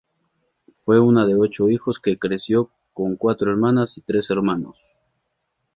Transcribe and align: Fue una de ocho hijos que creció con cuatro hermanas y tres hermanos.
Fue 0.83 0.99
una 0.99 1.27
de 1.27 1.35
ocho 1.35 1.69
hijos 1.69 1.99
que 1.99 2.17
creció 2.17 2.71
con 2.91 3.17
cuatro 3.17 3.51
hermanas 3.51 3.99
y 3.99 4.01
tres 4.01 4.31
hermanos. 4.31 4.97